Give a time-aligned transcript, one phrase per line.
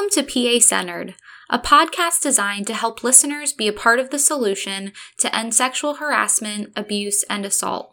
[0.00, 1.14] Welcome to PA Centered,
[1.50, 5.96] a podcast designed to help listeners be a part of the solution to end sexual
[5.96, 7.92] harassment, abuse, and assault.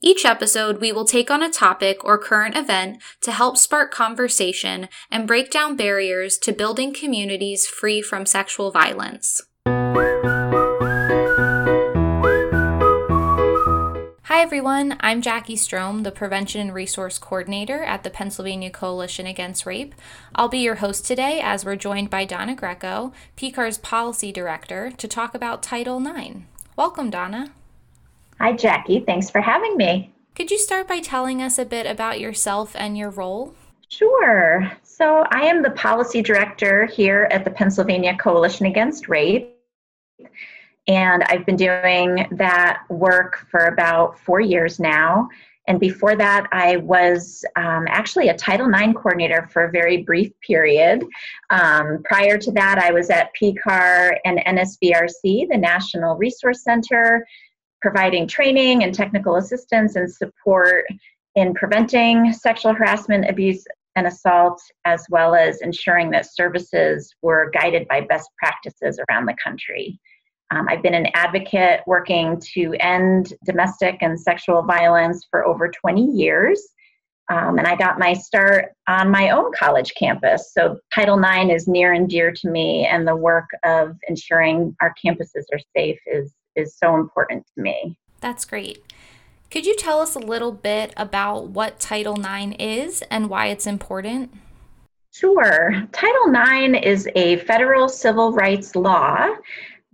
[0.00, 4.88] Each episode, we will take on a topic or current event to help spark conversation
[5.10, 9.42] and break down barriers to building communities free from sexual violence.
[14.34, 14.96] Hi, everyone.
[14.98, 19.94] I'm Jackie Strom, the Prevention and Resource Coordinator at the Pennsylvania Coalition Against Rape.
[20.34, 25.06] I'll be your host today as we're joined by Donna Greco, PCAR's Policy Director, to
[25.06, 26.40] talk about Title IX.
[26.74, 27.52] Welcome, Donna.
[28.40, 29.04] Hi, Jackie.
[29.06, 30.12] Thanks for having me.
[30.34, 33.54] Could you start by telling us a bit about yourself and your role?
[33.88, 34.68] Sure.
[34.82, 39.56] So, I am the Policy Director here at the Pennsylvania Coalition Against Rape.
[40.86, 45.28] And I've been doing that work for about four years now.
[45.66, 50.30] And before that, I was um, actually a Title IX coordinator for a very brief
[50.46, 51.02] period.
[51.48, 57.26] Um, prior to that, I was at PCAR and NSVRC, the National Resource Center,
[57.80, 60.84] providing training and technical assistance and support
[61.34, 63.64] in preventing sexual harassment, abuse,
[63.96, 69.36] and assault, as well as ensuring that services were guided by best practices around the
[69.42, 69.98] country.
[70.50, 76.02] Um, I've been an advocate working to end domestic and sexual violence for over 20
[76.02, 76.62] years.
[77.30, 80.52] Um, and I got my start on my own college campus.
[80.52, 84.94] So Title IX is near and dear to me, and the work of ensuring our
[85.04, 87.96] campuses are safe is, is so important to me.
[88.20, 88.82] That's great.
[89.50, 93.66] Could you tell us a little bit about what Title IX is and why it's
[93.66, 94.32] important?
[95.12, 95.86] Sure.
[95.92, 99.28] Title IX is a federal civil rights law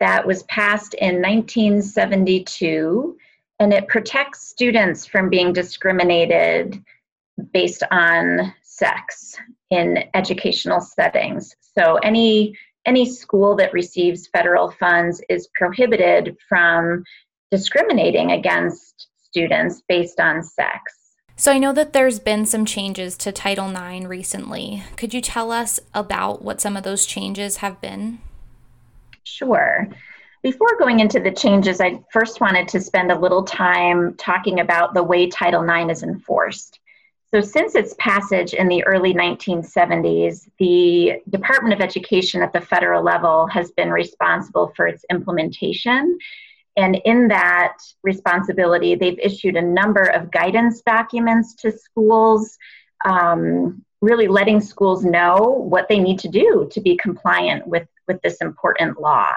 [0.01, 3.17] that was passed in 1972,
[3.61, 6.83] and it protects students from being discriminated
[7.53, 9.37] based on sex
[9.71, 11.55] in educational settings.
[11.79, 17.05] So any any school that receives federal funds is prohibited from
[17.51, 20.81] discriminating against students based on sex.
[21.37, 24.83] So I know that there's been some changes to Title IX recently.
[24.97, 28.19] Could you tell us about what some of those changes have been?
[29.31, 29.89] Sure.
[30.43, 34.95] Before going into the changes, I first wanted to spend a little time talking about
[34.95, 36.81] the way Title IX is enforced.
[37.33, 43.05] So, since its passage in the early 1970s, the Department of Education at the federal
[43.05, 46.19] level has been responsible for its implementation.
[46.77, 52.57] And in that responsibility, they've issued a number of guidance documents to schools,
[53.05, 58.21] um, really letting schools know what they need to do to be compliant with with
[58.23, 59.31] this important law.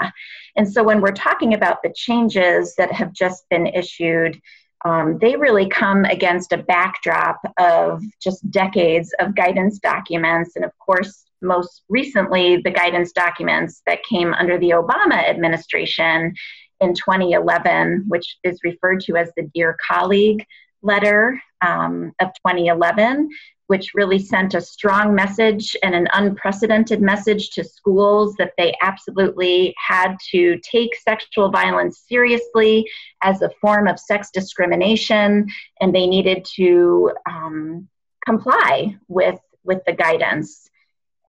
[0.55, 4.41] And so when we're talking about the changes that have just been issued,
[4.83, 10.55] um, they really come against a backdrop of just decades of guidance documents.
[10.55, 16.33] And of course, most recently, the guidance documents that came under the Obama administration
[16.81, 20.43] in 2011, which is referred to as the Dear Colleague
[20.81, 23.29] letter um, of 2011,
[23.73, 29.73] which really sent a strong message and an unprecedented message to schools that they absolutely
[29.83, 32.87] had to take sexual violence seriously
[33.23, 35.47] as a form of sex discrimination
[35.81, 37.87] and they needed to um,
[38.23, 40.69] comply with, with the guidance.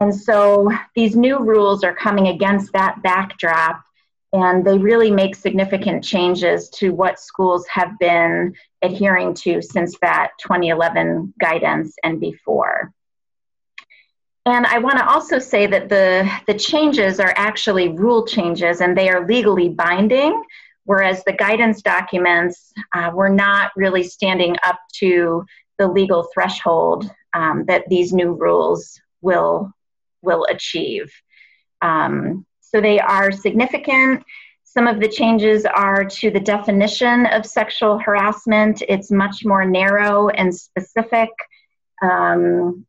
[0.00, 3.82] And so these new rules are coming against that backdrop
[4.34, 8.52] and they really make significant changes to what schools have been
[8.82, 12.92] adhering to since that 2011 guidance and before.
[14.44, 18.98] And I want to also say that the, the changes are actually rule changes and
[18.98, 20.42] they are legally binding,
[20.82, 25.44] whereas the guidance documents uh, were not really standing up to
[25.78, 29.72] the legal threshold um, that these new rules will,
[30.22, 31.12] will achieve.
[31.80, 34.24] Um, so they are significant.
[34.64, 38.82] Some of the changes are to the definition of sexual harassment.
[38.88, 41.28] It's much more narrow and specific.
[42.02, 42.84] Um,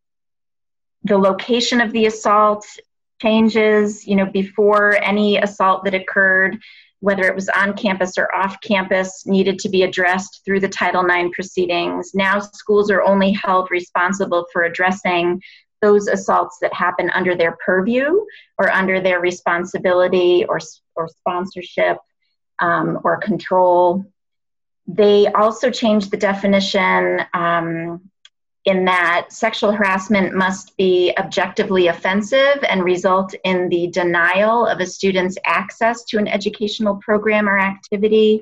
[1.03, 2.65] the location of the assault
[3.21, 6.57] changes, you know, before any assault that occurred,
[7.01, 11.05] whether it was on campus or off campus, needed to be addressed through the Title
[11.05, 12.09] IX proceedings.
[12.15, 15.43] Now schools are only held responsible for addressing
[15.81, 18.25] those assaults that happen under their purview
[18.57, 20.59] or under their responsibility or,
[20.95, 21.97] or sponsorship
[22.59, 24.05] um, or control.
[24.87, 28.09] They also changed the definition um,
[28.65, 34.87] in that sexual harassment must be objectively offensive and result in the denial of a
[34.87, 38.41] student's access to an educational program or activity.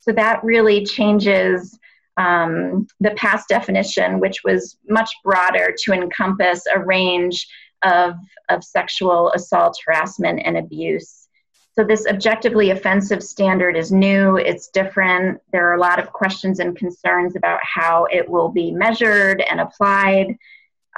[0.00, 1.78] So that really changes
[2.16, 7.46] um, the past definition, which was much broader to encompass a range
[7.82, 8.14] of,
[8.48, 11.28] of sexual assault, harassment, and abuse.
[11.76, 15.40] So, this objectively offensive standard is new, it's different.
[15.52, 19.60] There are a lot of questions and concerns about how it will be measured and
[19.60, 20.36] applied.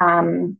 [0.00, 0.58] Um,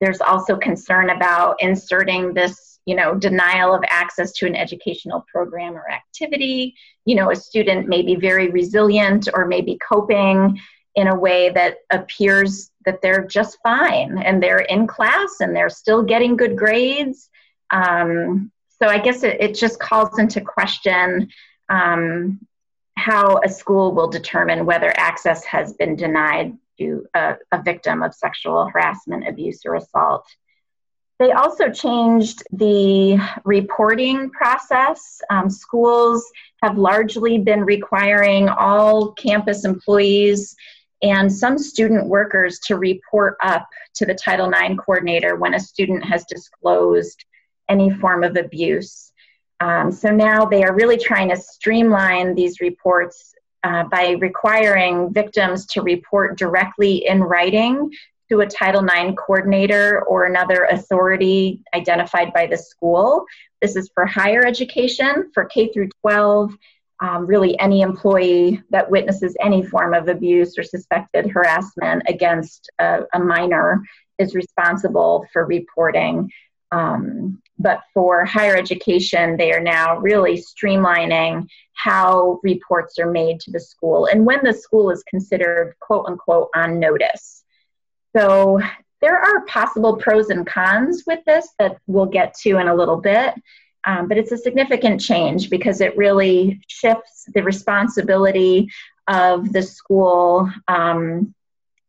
[0.00, 5.74] there's also concern about inserting this, you know, denial of access to an educational program
[5.74, 6.74] or activity.
[7.04, 10.60] You know, a student may be very resilient or maybe coping
[10.94, 15.70] in a way that appears that they're just fine and they're in class and they're
[15.70, 17.30] still getting good grades.
[17.70, 18.50] Um,
[18.80, 21.28] so I guess it, it, just calls into question
[21.68, 22.40] um,
[22.96, 28.14] how a school will determine whether access has been denied to a, a victim of
[28.14, 30.26] sexual harassment, abuse, or assault.
[31.18, 35.20] They also changed the reporting process.
[35.30, 36.24] Um, schools
[36.62, 40.56] have largely been requiring all campus employees
[41.02, 46.04] and some student workers to report up to the Title IX coordinator when a student
[46.04, 47.24] has disclosed
[47.68, 49.12] any form of abuse.
[49.60, 53.34] Um, so now they are really trying to streamline these reports
[53.64, 57.90] uh, by requiring victims to report directly in writing
[58.32, 63.26] to a Title IX coordinator or another authority identified by the school.
[63.60, 66.56] This is for higher education, for K through 12,
[67.00, 73.00] um, really any employee that witnesses any form of abuse or suspected harassment against a,
[73.12, 73.82] a minor
[74.18, 76.30] is responsible for reporting.
[76.70, 83.50] Um, but for higher education, they are now really streamlining how reports are made to
[83.50, 87.41] the school and when the school is considered quote unquote on notice.
[88.14, 88.60] So
[89.00, 92.98] there are possible pros and cons with this that we'll get to in a little
[92.98, 93.34] bit.
[93.84, 98.70] Um, but it's a significant change because it really shifts the responsibility
[99.08, 101.34] of the school um,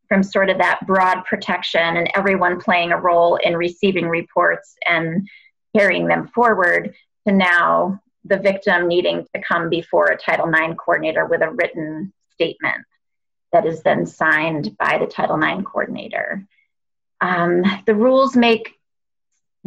[0.08, 5.28] from sort of that broad protection and everyone playing a role in receiving reports and
[5.76, 6.96] carrying them forward
[7.28, 12.12] to now the victim needing to come before a Title IX coordinator with a written
[12.32, 12.84] statement
[13.54, 16.46] that is then signed by the Title IX coordinator.
[17.22, 18.74] Um, the rules make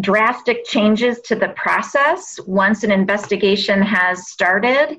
[0.00, 4.99] drastic changes to the process once an investigation has started.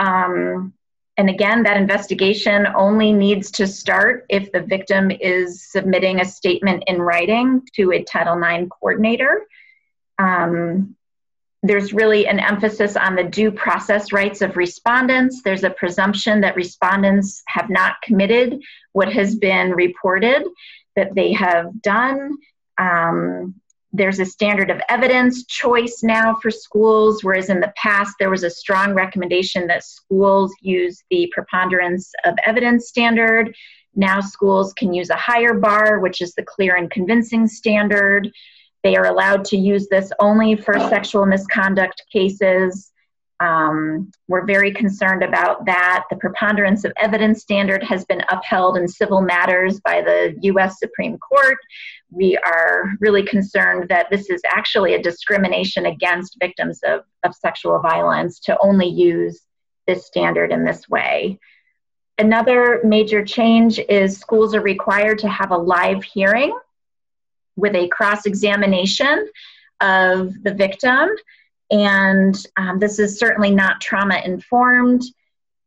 [0.00, 0.72] Um,
[1.16, 6.84] and again, that investigation only needs to start if the victim is submitting a statement
[6.86, 9.42] in writing to a Title IX coordinator.
[10.18, 10.96] Um,
[11.62, 15.42] there's really an emphasis on the due process rights of respondents.
[15.42, 18.60] There's a presumption that respondents have not committed
[18.92, 20.42] what has been reported
[20.96, 22.36] that they have done.
[22.78, 23.54] Um,
[23.92, 28.42] there's a standard of evidence choice now for schools, whereas in the past there was
[28.42, 33.54] a strong recommendation that schools use the preponderance of evidence standard.
[33.94, 38.32] Now schools can use a higher bar, which is the clear and convincing standard.
[38.82, 42.92] They are allowed to use this only for sexual misconduct cases.
[43.38, 46.04] Um, we're very concerned about that.
[46.10, 51.18] The preponderance of evidence standard has been upheld in civil matters by the US Supreme
[51.18, 51.58] Court.
[52.10, 57.80] We are really concerned that this is actually a discrimination against victims of, of sexual
[57.80, 59.42] violence to only use
[59.86, 61.38] this standard in this way.
[62.18, 66.56] Another major change is schools are required to have a live hearing
[67.56, 69.28] with a cross examination
[69.80, 71.10] of the victim
[71.72, 75.02] and um, this is certainly not trauma informed.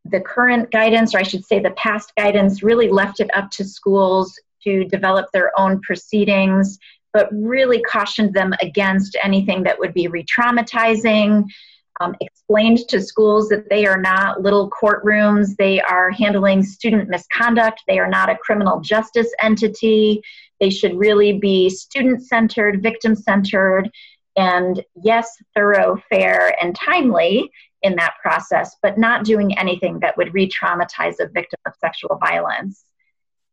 [0.06, 3.66] The current guidance, or I should say the past guidance, really left it up to
[3.66, 6.78] schools to develop their own proceedings,
[7.12, 11.46] but really cautioned them against anything that would be re traumatizing.
[12.02, 17.82] Um, explained to schools that they are not little courtrooms, they are handling student misconduct,
[17.88, 20.22] they are not a criminal justice entity.
[20.60, 23.90] They should really be student centered, victim centered,
[24.36, 27.50] and yes, thorough, fair, and timely
[27.82, 32.18] in that process, but not doing anything that would re traumatize a victim of sexual
[32.18, 32.84] violence.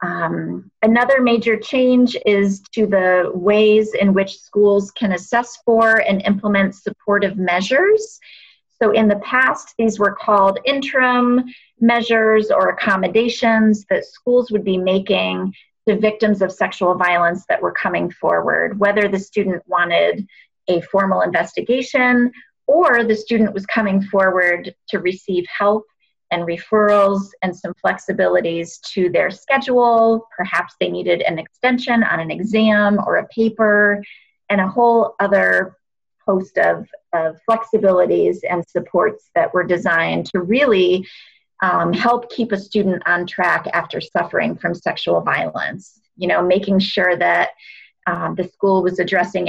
[0.02, 6.22] Um, another major change is to the ways in which schools can assess for and
[6.22, 8.18] implement supportive measures.
[8.80, 11.44] So, in the past, these were called interim
[11.80, 15.52] measures or accommodations that schools would be making
[15.88, 20.26] to victims of sexual violence that were coming forward, whether the student wanted
[20.68, 22.30] a formal investigation,
[22.66, 25.84] or the student was coming forward to receive help
[26.30, 30.26] and referrals and some flexibilities to their schedule.
[30.36, 34.02] Perhaps they needed an extension on an exam or a paper,
[34.48, 35.76] and a whole other
[36.26, 41.06] host of, of flexibilities and supports that were designed to really
[41.62, 46.00] um, help keep a student on track after suffering from sexual violence.
[46.16, 47.50] You know, making sure that
[48.06, 49.48] um, the school was addressing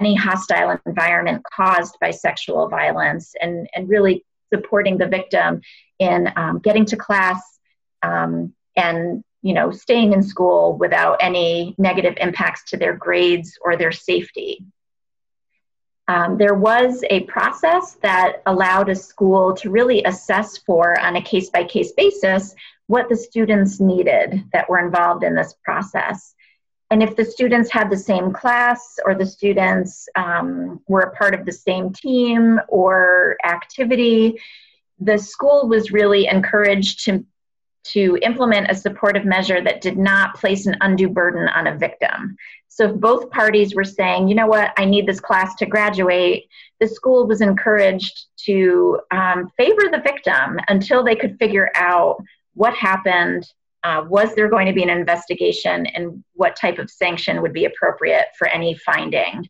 [0.00, 5.60] any hostile environment caused by sexual violence and, and really supporting the victim
[5.98, 7.58] in um, getting to class
[8.02, 13.76] um, and you know staying in school without any negative impacts to their grades or
[13.76, 14.64] their safety
[16.08, 21.22] um, there was a process that allowed a school to really assess for on a
[21.22, 22.54] case by case basis
[22.88, 26.34] what the students needed that were involved in this process.
[26.90, 31.32] And if the students had the same class or the students um, were a part
[31.34, 34.38] of the same team or activity,
[35.00, 37.24] the school was really encouraged to,
[37.84, 42.36] to implement a supportive measure that did not place an undue burden on a victim.
[42.68, 46.48] So if both parties were saying, you know what, I need this class to graduate,
[46.80, 52.22] the school was encouraged to um, favor the victim until they could figure out
[52.54, 53.46] what happened
[53.84, 57.64] uh, was there going to be an investigation and what type of sanction would be
[57.64, 59.48] appropriate for any finding?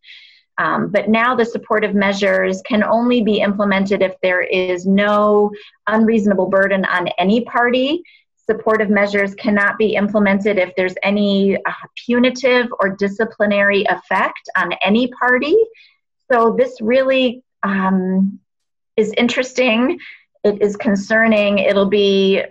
[0.58, 5.50] Um, but now the supportive measures can only be implemented if there is no
[5.86, 8.02] unreasonable burden on any party.
[8.44, 11.72] Supportive measures cannot be implemented if there's any uh,
[12.06, 15.56] punitive or disciplinary effect on any party.
[16.30, 18.40] So this really um,
[18.96, 19.98] is interesting.
[20.42, 21.58] It is concerning.
[21.58, 22.42] It'll be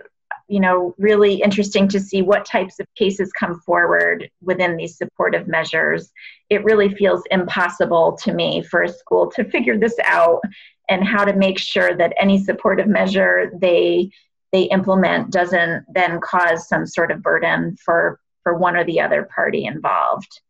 [0.52, 5.48] you know, really interesting to see what types of cases come forward within these supportive
[5.48, 6.12] measures.
[6.50, 10.42] It really feels impossible to me for a school to figure this out
[10.90, 14.10] and how to make sure that any supportive measure they
[14.52, 19.28] they implement doesn't then cause some sort of burden for for one or the other
[19.34, 20.40] party involved.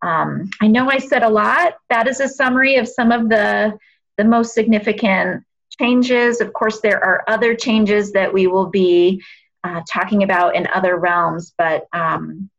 [0.00, 1.74] Um, I know I said a lot.
[1.90, 3.78] That is a summary of some of the
[4.18, 5.44] the most significant
[5.80, 6.40] changes.
[6.40, 9.22] Of course, there are other changes that we will be
[9.64, 12.50] uh, talking about in other realms, but um,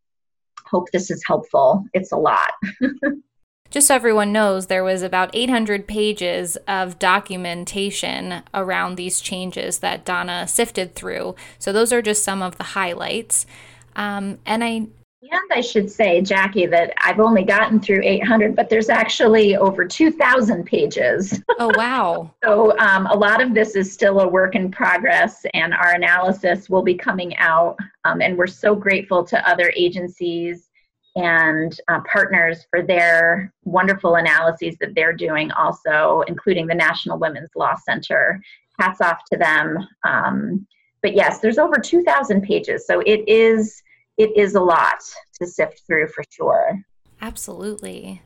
[0.65, 1.85] hope this is helpful.
[1.93, 2.51] It's a lot.
[3.73, 10.05] Just so everyone knows, there was about 800 pages of documentation around these changes that
[10.05, 11.33] Donna sifted through.
[11.57, 13.47] So those are just some of the highlights.
[13.95, 14.87] Um, and I
[15.23, 19.85] and I should say, Jackie, that I've only gotten through 800, but there's actually over
[19.85, 21.41] 2,000 pages.
[21.59, 22.31] Oh, wow.
[22.43, 26.69] so um, a lot of this is still a work in progress, and our analysis
[26.69, 27.77] will be coming out.
[28.03, 30.69] Um, and we're so grateful to other agencies
[31.15, 37.51] and uh, partners for their wonderful analyses that they're doing, also, including the National Women's
[37.55, 38.41] Law Center.
[38.79, 39.87] Hats off to them.
[40.03, 40.67] Um,
[41.01, 43.83] but yes, there's over 2,000 pages, so it is
[44.17, 45.01] it is a lot
[45.39, 46.79] to sift through for sure.
[47.21, 48.21] Absolutely.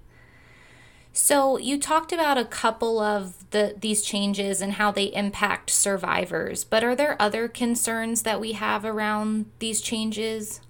[1.14, 6.64] So you talked about a couple of the these changes and how they impact survivors,
[6.64, 10.62] but are there other concerns that we have around these changes?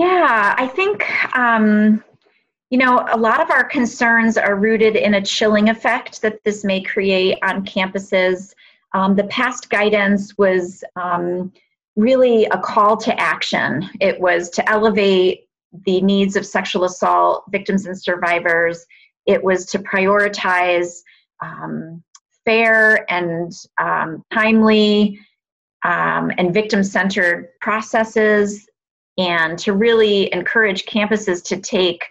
[0.00, 1.04] Yeah, I think
[1.36, 2.02] um,
[2.70, 6.64] you know a lot of our concerns are rooted in a chilling effect that this
[6.64, 8.54] may create on campuses.
[8.94, 11.52] Um, the past guidance was um,
[11.96, 13.90] really a call to action.
[14.00, 15.48] It was to elevate
[15.84, 18.86] the needs of sexual assault victims and survivors.
[19.26, 20.94] It was to prioritize
[21.42, 22.02] um,
[22.46, 25.20] fair and um, timely
[25.84, 28.66] um, and victim centered processes
[29.18, 32.04] and to really encourage campuses to take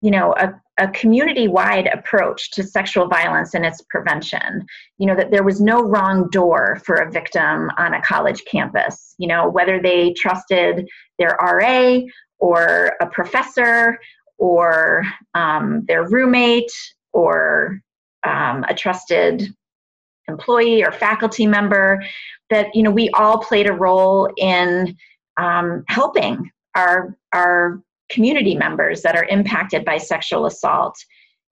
[0.00, 4.66] you know a, a community-wide approach to sexual violence and its prevention.
[4.98, 9.14] You know that there was no wrong door for a victim on a college campus.
[9.18, 12.00] You know whether they trusted their ra
[12.38, 13.98] or a professor
[14.38, 15.04] or
[15.34, 16.72] um, their roommate
[17.12, 17.80] or
[18.24, 19.54] um, a trusted
[20.28, 22.02] employee or faculty member
[22.50, 24.96] that you know we all played a role in
[25.38, 30.96] um, helping our our community members that are impacted by sexual assault.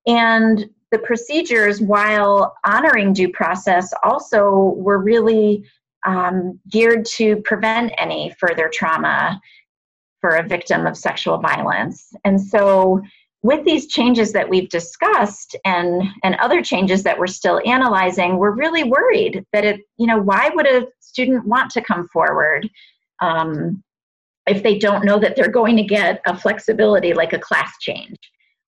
[0.07, 5.65] And the procedures, while honoring due process, also were really
[6.07, 9.41] um, geared to prevent any further trauma
[10.21, 12.13] for a victim of sexual violence.
[12.25, 13.01] And so,
[13.43, 18.51] with these changes that we've discussed and and other changes that we're still analyzing, we're
[18.51, 22.69] really worried that it, you know, why would a student want to come forward?
[23.21, 23.83] Um,
[24.47, 28.17] if they don't know that they're going to get a flexibility like a class change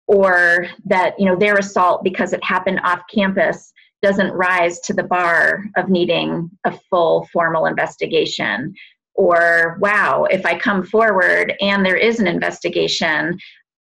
[0.06, 5.02] or that you know their assault because it happened off campus doesn't rise to the
[5.02, 8.74] bar of needing a full formal investigation.
[9.14, 13.38] Or wow if i come forward and there is an investigation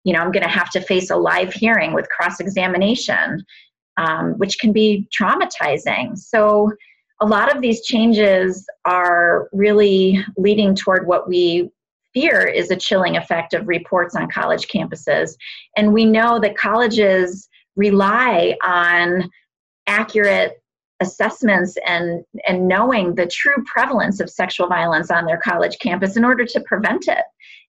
[0.06, 3.44] you know i'm going to have to face a live hearing with cross examination
[3.98, 6.18] um, which can be traumatizing.
[6.18, 6.72] So
[7.20, 11.72] a lot of these changes are really leading toward what we
[12.14, 15.36] fear is a chilling effect of reports on college campuses.
[15.76, 19.30] And we know that colleges rely on
[19.88, 20.62] accurate
[21.00, 26.26] assessments and and knowing the true prevalence of sexual violence on their college campus in
[26.26, 27.24] order to prevent it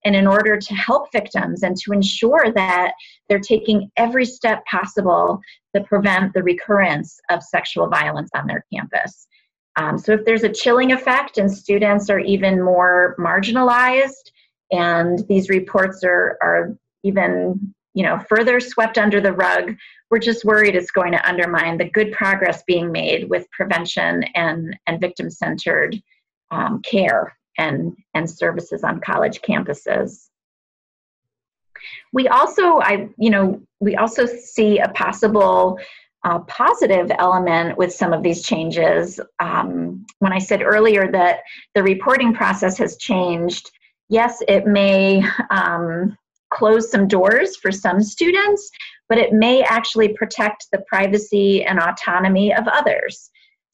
[0.06, 2.92] and in order to help victims and to ensure that
[3.28, 5.40] they're taking every step possible
[5.76, 9.27] to prevent the recurrence of sexual violence on their campus
[9.78, 14.30] um, so if there's a chilling effect and students are even more marginalized
[14.73, 19.75] and these reports are are even you know further swept under the rug
[20.11, 24.76] we're just worried it's going to undermine the good progress being made with prevention and,
[24.87, 26.00] and victim centered
[26.50, 30.28] um, care and, and services on college campuses.
[32.12, 35.78] We also, I, you know, we also see a possible
[36.25, 39.20] uh, positive element with some of these changes.
[39.38, 41.40] Um, when I said earlier that
[41.75, 43.70] the reporting process has changed,
[44.08, 46.16] yes, it may um,
[46.50, 48.70] close some doors for some students,
[49.08, 53.30] but it may actually protect the privacy and autonomy of others.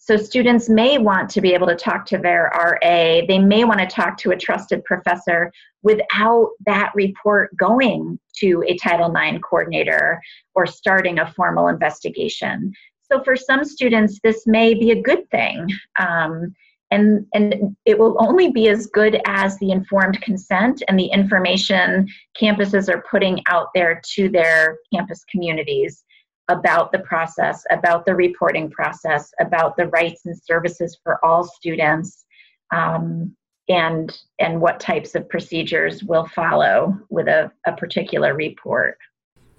[0.06, 3.22] So students may want to be able to talk to their RA.
[3.26, 5.50] They may want to talk to a trusted professor
[5.82, 10.20] without that report going to a Title IX coordinator
[10.54, 12.70] or starting a formal investigation.
[13.10, 15.70] So for some students, this may be a good thing.
[15.98, 16.54] Um,
[16.90, 22.06] and, and it will only be as good as the informed consent and the information
[22.38, 26.04] campuses are putting out there to their campus communities
[26.48, 32.24] about the process, about the reporting process, about the rights and services for all students,
[32.70, 33.34] um,
[33.68, 38.98] and and what types of procedures will follow with a, a particular report.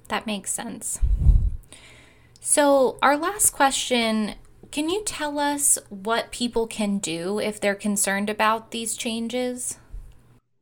[0.10, 1.00] That makes sense.
[2.39, 4.36] So, our last question
[4.72, 9.80] can you tell us what people can do if they're concerned about these changes?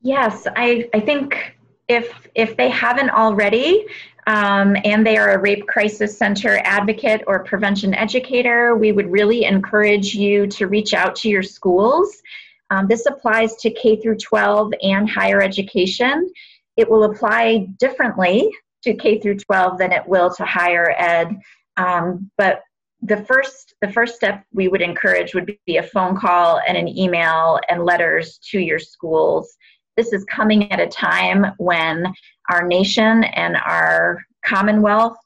[0.02, 3.88] Yes, I, I think if if they haven't already
[4.28, 9.46] um, and they are a rape crisis center advocate or prevention educator, we would really
[9.46, 12.22] encourage you to reach out to your schools.
[12.70, 16.32] Um, this applies to K through 12 and higher education.
[16.78, 18.50] It will apply differently
[18.84, 21.38] to K through 12 than it will to higher ed.
[21.78, 22.62] Um, but
[23.02, 26.88] the first the first step we would encourage would be a phone call and an
[26.88, 29.58] email and letters to your schools
[29.98, 32.06] this is coming at a time when
[32.50, 35.18] our nation and our commonwealth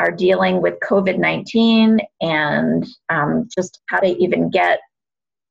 [0.00, 4.80] are dealing with covid-19 and um, just how to even get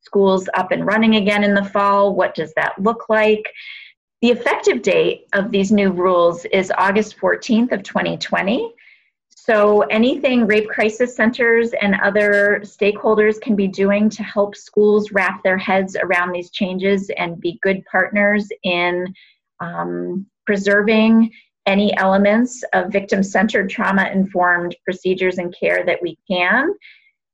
[0.02, 2.16] schools up and running again in the fall.
[2.16, 3.52] What does that look like?
[4.22, 8.74] The effective date of these new rules is august 14th of 2020
[9.48, 15.42] so, anything rape crisis centers and other stakeholders can be doing to help schools wrap
[15.42, 19.14] their heads around these changes and be good partners in
[19.62, 21.32] um, preserving
[21.68, 26.74] any elements of victim centered trauma informed procedures and care that we can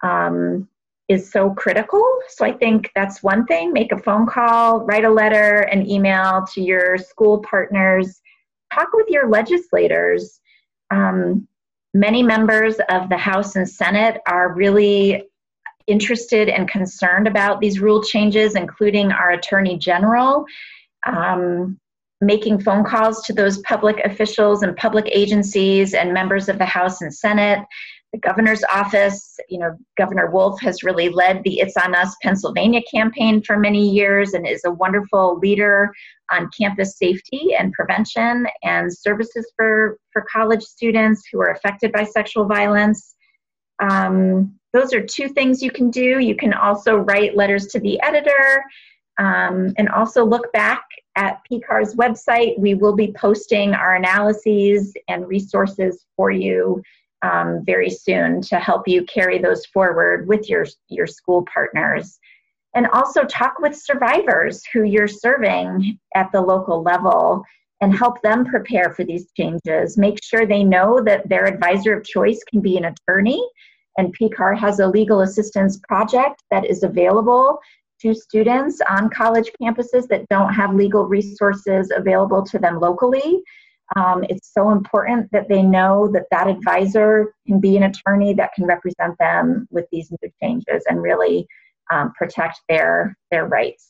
[0.02, 0.68] um,
[1.08, 2.04] is so critical.
[2.30, 6.46] So, I think that's one thing make a phone call, write a letter, an email
[6.54, 8.20] to your school partners,
[8.74, 10.42] talk with your legislators.
[10.92, 11.48] Um,
[11.96, 15.30] Many members of the House and Senate are really
[15.86, 20.44] interested and concerned about these rule changes, including our Attorney General.
[21.06, 21.80] Um,
[22.26, 27.02] making phone calls to those public officials and public agencies and members of the House
[27.02, 27.60] and Senate.
[28.12, 32.82] The governor's office, you know, Governor Wolf has really led the It's on Us Pennsylvania
[32.94, 35.92] campaign for many years and is a wonderful leader
[36.32, 42.04] on campus safety and prevention and services for, for college students who are affected by
[42.04, 43.16] sexual violence.
[43.80, 46.20] Um, those are two things you can do.
[46.20, 48.64] You can also write letters to the editor
[49.18, 50.84] um, and also look back
[51.16, 52.58] at PCAR's website.
[52.58, 56.82] We will be posting our analyses and resources for you
[57.22, 62.20] um, very soon to help you carry those forward with your, your school partners
[62.76, 67.44] and also talk with survivors who you're serving at the local level
[67.82, 69.98] and help them prepare for these changes.
[69.98, 73.46] Make sure they know that their advisor of choice can be an attorney,
[73.98, 77.60] and PCAR has a legal assistance project that is available
[78.04, 83.42] to students on college campuses that don't have legal resources available to them locally.
[83.96, 88.54] Um, it's so important that they know that that advisor can be an attorney that
[88.54, 91.48] can represent them with these new changes and really
[91.92, 93.90] um, protect their their rights.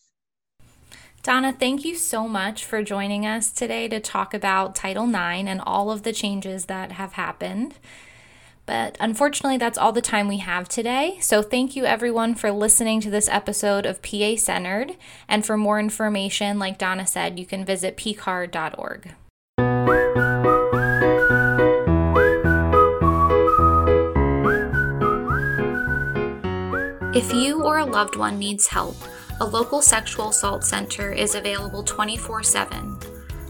[1.24, 5.62] Donna, thank you so much for joining us today to talk about Title IX and
[5.62, 7.76] all of the changes that have happened.
[8.66, 11.18] But unfortunately, that's all the time we have today.
[11.20, 14.96] So thank you everyone for listening to this episode of PA Centered.
[15.28, 19.16] And for more information, like Donna said, you can visit pcar.org.
[27.16, 28.96] If you or a loved one needs help,
[29.40, 32.98] a local sexual assault center is available 24 7.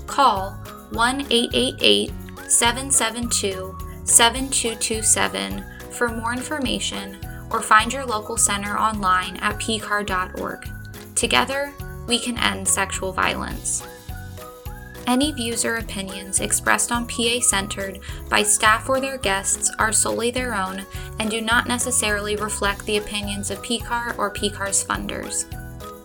[0.08, 0.52] Call
[0.92, 2.12] 1 888
[2.50, 7.18] 772 7227 for more information
[7.52, 10.68] or find your local center online at pcar.org.
[11.16, 11.74] Together,
[12.08, 13.84] we can end sexual violence.
[15.06, 20.32] Any views or opinions expressed on PA Centered by staff or their guests are solely
[20.32, 20.86] their own
[21.20, 25.46] and do not necessarily reflect the opinions of PCAR or PCAR's funders.